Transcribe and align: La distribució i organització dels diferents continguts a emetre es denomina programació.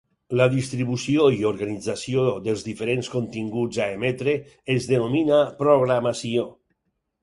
La 0.39 0.45
distribució 0.53 1.27
i 1.35 1.43
organització 1.49 2.25
dels 2.49 2.65
diferents 2.71 3.13
continguts 3.19 3.85
a 3.87 3.91
emetre 4.01 4.37
es 4.81 4.93
denomina 4.97 5.43
programació. 5.65 6.53